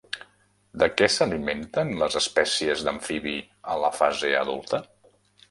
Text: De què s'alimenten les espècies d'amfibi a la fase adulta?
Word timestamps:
De 0.83 0.87
què 1.01 1.09
s'alimenten 1.15 1.91
les 1.99 2.17
espècies 2.21 2.83
d'amfibi 2.89 3.35
a 3.75 3.79
la 3.85 3.93
fase 4.01 4.35
adulta? 4.43 4.83